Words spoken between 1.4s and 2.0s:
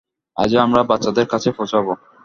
পৌঁছাবো।